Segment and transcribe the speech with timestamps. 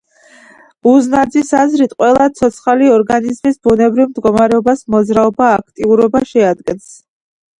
[0.91, 6.89] უზნაძის აზრით, ყველა ცოცხალი ორგანიზმის ბუნებრივ მდგომარეობას მოძრაობა, აქტიურობა შეადგენს.